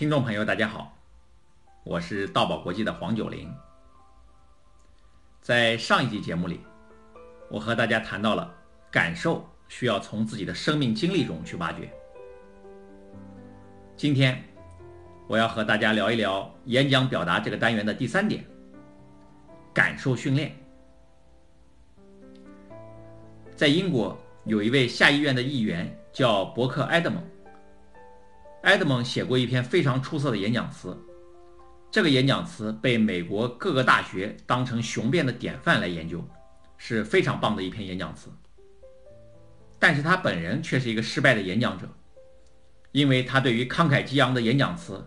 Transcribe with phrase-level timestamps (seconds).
[0.00, 0.96] 听众朋友，大家好，
[1.84, 3.54] 我是道宝国际的黄九龄。
[5.42, 6.58] 在上一集节目里，
[7.50, 8.50] 我和大家谈到了
[8.90, 11.92] 感受需要从自己的生命经历中去挖掘。
[13.94, 14.42] 今天，
[15.28, 18.42] 我要和大家聊一聊演讲表达这个单元的第三点——
[19.74, 20.56] 感受训练。
[23.54, 27.22] 在英国有一位下议院的议员叫伯克·埃德蒙。
[28.62, 30.94] 埃德蒙写过一篇非常出色的演讲词，
[31.90, 36.22] 这个演讲词被美国各个大学当成雄辩的典范来研究，
[36.76, 38.28] 是非常棒的一篇演讲词。
[39.78, 41.88] 但是他本人却是一个失败的演讲者，
[42.92, 45.02] 因为他对于慷慨激昂的演讲词，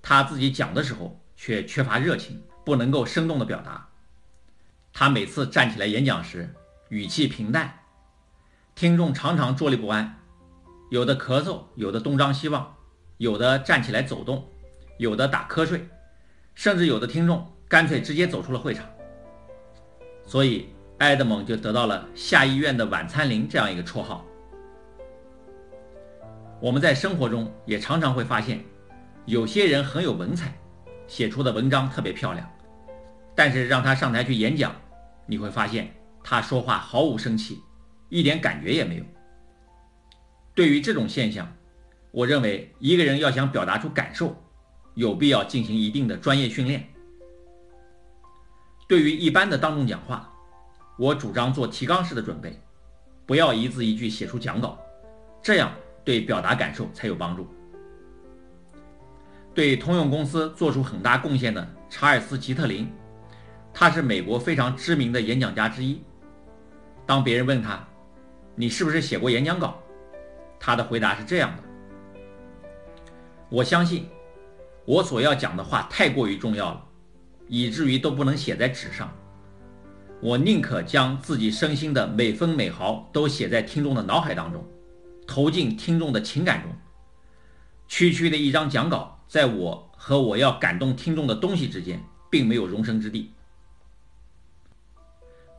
[0.00, 3.86] 他自己讲的时候却缺乏热情，不能够生动的表达。
[4.94, 6.54] 他每次站起来演讲时，
[6.88, 7.80] 语气平淡，
[8.74, 10.20] 听众常常坐立不安，
[10.90, 12.73] 有的咳嗽，有的东张西望。
[13.18, 14.44] 有的站起来走动，
[14.98, 15.86] 有的打瞌睡，
[16.54, 18.84] 甚至有的听众干脆直接走出了会场。
[20.26, 24.24] 所以，埃德蒙就得到了“下议院的晚餐铃”这样一个绰号。
[26.60, 28.64] 我们在生活中也常常会发现，
[29.26, 30.52] 有些人很有文采，
[31.06, 32.50] 写出的文章特别漂亮，
[33.34, 34.74] 但是让他上台去演讲，
[35.26, 37.60] 你会发现他说话毫无生气，
[38.08, 39.04] 一点感觉也没有。
[40.54, 41.46] 对于这种现象，
[42.14, 44.36] 我认为一个人要想表达出感受，
[44.94, 46.88] 有必要进行一定的专业训练。
[48.86, 50.32] 对于一般的当众讲话，
[50.96, 52.56] 我主张做提纲式的准备，
[53.26, 54.78] 不要一字一句写出讲稿，
[55.42, 55.72] 这样
[56.04, 57.48] 对表达感受才有帮助。
[59.52, 62.88] 对通用公司做出很大贡献的查尔斯·吉特林，
[63.72, 66.00] 他是美国非常知名的演讲家之一。
[67.04, 67.84] 当别人问他
[68.54, 69.82] ：“你是不是写过演讲稿？”
[70.60, 71.73] 他的回答是这样的。
[73.54, 74.08] 我相信，
[74.84, 76.84] 我所要讲的话太过于重要了，
[77.46, 79.16] 以至于都不能写在纸上。
[80.20, 84.66] 我宁可将自己身心的每分每毫都写在听众的脑海当中，
[85.24, 86.72] 投进听众的情感中。
[87.86, 93.32] 区区的一张讲稿，在我和我要感动听众的东西之间，并没有容身之地。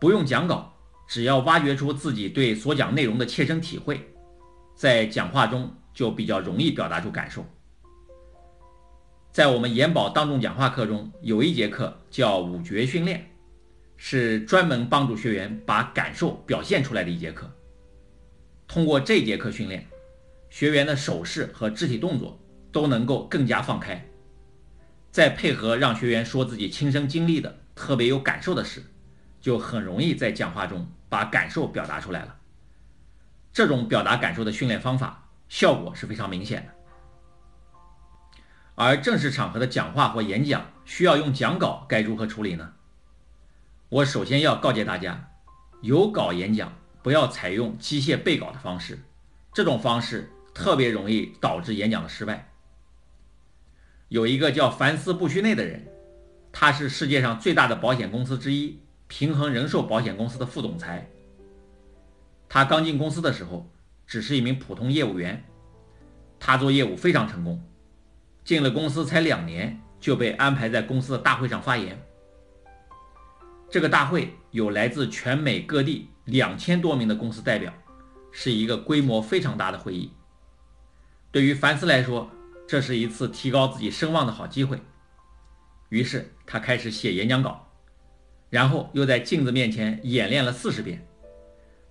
[0.00, 0.74] 不用讲稿，
[1.06, 4.12] 只要挖掘出自己对所讲内容的切身体会，
[4.74, 7.46] 在讲话中就比较容易表达出感受。
[9.34, 13.28] 在我们研宝当众讲话课中，有一节课叫五觉训练，
[13.96, 17.50] 是专门帮助学员把感受表现出来的一节课。
[18.68, 19.84] 通过这节课训练，
[20.50, 22.38] 学员的手势和肢体动作
[22.70, 24.06] 都能够更加放开。
[25.10, 28.84] 再配合让学员说自己亲身经历的特别有感受的事，
[29.40, 32.36] 就很容易在讲话中把感受表达出来了。
[33.52, 36.83] 这种表达感受的训练方法效果是非常明显的。
[38.76, 42.72] 而正式场合的讲话或演讲需要用讲稿，该如何处理呢？
[43.88, 45.30] 我首先要告诫大家，
[45.82, 48.98] 有稿演讲不要采用机械背稿的方式，
[49.52, 52.50] 这种方式特别容易导致演讲的失败。
[54.08, 55.86] 有一个叫凡斯·布须内的人，
[56.50, 61.08] 他是世界上最大的保险公司之一——平衡人寿保险公司的副总裁。
[62.48, 63.70] 他刚进公司的时候
[64.06, 65.44] 只是一名普通业务员，
[66.40, 67.62] 他做业务非常成功。
[68.44, 71.98] 进了公司才两年，就被安排在公司的大会上发言。
[73.70, 77.72] 这个大会有来自全美各地两千多名的公司代表，
[78.30, 80.12] 是一个规模非常大的会议。
[81.32, 82.30] 对于凡斯来说，
[82.68, 84.78] 这是一次提高自己声望的好机会。
[85.88, 87.68] 于是他开始写演讲稿，
[88.50, 91.06] 然后又在镜子面前演练了四十遍，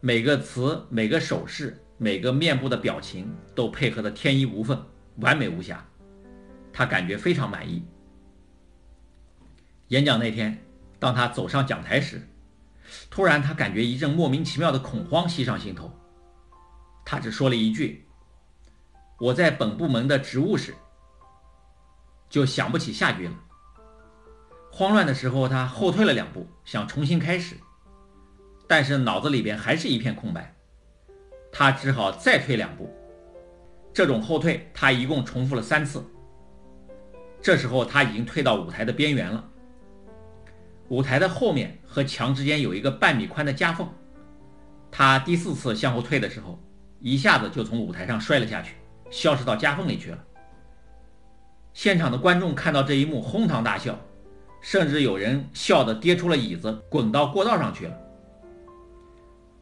[0.00, 4.84] 每个词、每个手势、每个面部的表情都配合得天衣无缝、
[5.16, 5.86] 完美无瑕。
[6.72, 7.84] 他感觉非常满意。
[9.88, 10.56] 演讲那天，
[10.98, 12.20] 当他走上讲台时，
[13.10, 15.92] 突然他感觉一阵莫名其妙的恐慌袭上心头。
[17.04, 18.06] 他只说了一句
[19.18, 20.74] ：“我在本部门的职务时。”
[22.30, 23.34] 就想不起下句了。
[24.70, 27.56] 慌乱的时候，他后退了两步，想重新开始，
[28.68, 30.54] 但是脑子里边还是一片空白。
[31.50, 32.88] 他只好再退两步。
[33.92, 36.00] 这种后退，他一共重复了三次。
[37.42, 39.44] 这时候他已经退到舞台的边缘了。
[40.88, 43.88] 舞台的后面和墙之间有一个半米宽的夹缝。
[44.90, 46.60] 他第四次向后退的时候，
[46.98, 48.74] 一下子就从舞台上摔了下去，
[49.10, 50.18] 消失到夹缝里去了。
[51.72, 53.96] 现场的观众看到这一幕，哄堂大笑，
[54.60, 57.96] 甚至有人笑得跌出了椅子，滚到过道上去了。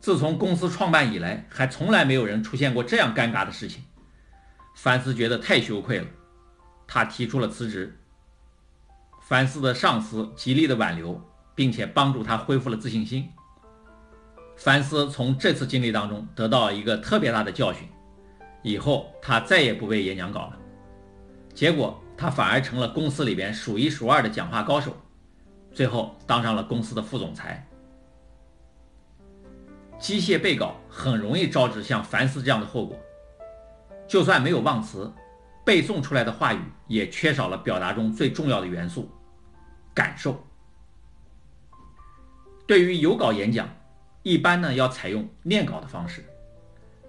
[0.00, 3.84] 自从公司创办以来，还从来没有人出现过这样尴尬的事情。
[4.74, 6.06] 凡斯觉得太羞愧了。
[6.94, 7.98] 他提出了辞职。
[9.22, 11.18] 凡斯的上司极力的挽留，
[11.54, 13.30] 并且帮助他恢复了自信心。
[14.58, 17.88] 凡斯从这次经历当中得到一个特别大的教训，
[18.62, 20.58] 以后他再也不背演讲稿了。
[21.54, 24.94] 结果他反而成了公司里边数一数二的讲话高手，
[25.72, 27.66] 最后当上了公司的副总裁。
[29.98, 32.98] 机械背稿很容易招致像凡斯这样的后果，
[34.06, 35.10] 就算没有忘词，
[35.64, 39.10] 背诵出来的话语也缺少了表达中最重要的元素。
[39.94, 40.42] 感受。
[42.66, 43.68] 对于有稿演讲，
[44.22, 46.24] 一般呢要采用念稿的方式。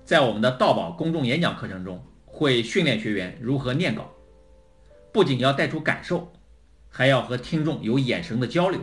[0.03, 4.11] 在我们的道宝公众演讲课程中，会训练学员如何念稿，
[5.13, 6.33] 不仅要带出感受，
[6.89, 8.81] 还要和听众有眼神的交流，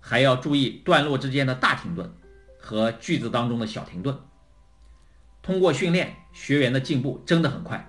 [0.00, 2.12] 还要注意段落之间的大停顿
[2.58, 4.18] 和句子当中的小停顿。
[5.40, 7.88] 通过训练，学员的进步真的很快。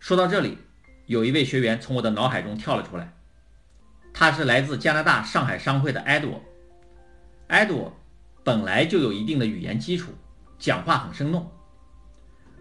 [0.00, 0.56] 说到这里，
[1.04, 3.12] 有一位学员从我的脑海中跳了出来。
[4.14, 6.42] 他是来自加拿大上海商会的埃多。
[7.48, 7.94] 埃多
[8.42, 10.10] 本来就有一定的语言基础，
[10.58, 11.52] 讲话很生动，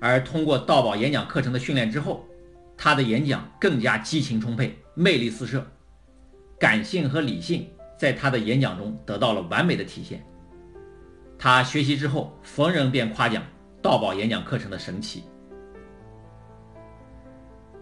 [0.01, 2.27] 而通过道宝演讲课程的训练之后，
[2.77, 5.65] 他的演讲更加激情充沛，魅力四射，
[6.59, 10.21] 感性和理性在他的演讲中得到了完美的体现。
[11.37, 13.41] 他学习之后，逢人便夸奖
[13.81, 15.23] 道宝演讲课程的神奇。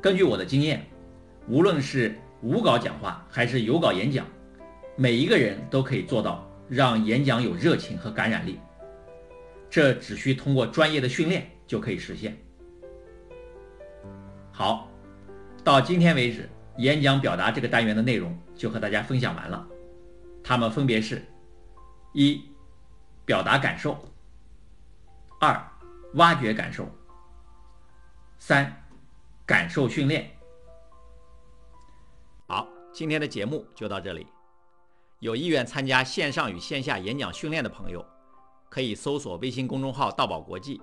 [0.08, 0.88] 根据我的经验，
[1.50, 4.26] 无论是无稿讲话还是有稿演讲，
[4.96, 8.58] 每一个人都可以做到让演讲有热情和感染力。
[9.70, 12.38] 这只需通过专业的训练就可以实现。
[14.50, 14.90] 好，
[15.62, 19.68] 到今天为止，演讲表达这个单元的内容就和大家分享完了。
[20.42, 21.22] 它们分别是：
[22.14, 22.42] 一、
[23.26, 23.92] 表达感受；
[25.42, 25.62] 二、
[26.14, 26.86] 挖掘感受；
[28.38, 28.74] 三、
[29.48, 30.30] 感受训练。
[32.48, 34.28] 好今天的节目就到这里。
[35.20, 38.06] 有意愿参加线上与线下演讲训练的朋友，
[38.70, 40.80] 可以搜索微信公众号“道宝国际”，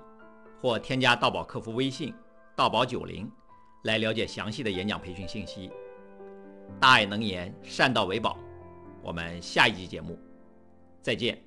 [0.60, 2.12] 或添加道宝客服微信
[2.56, 3.30] “道宝九零”
[3.84, 5.70] 来了解详细的演讲培训信息。
[6.80, 8.36] 大爱能言，善道为宝。
[9.02, 10.18] 我们下一集节目
[11.02, 11.38] 再见。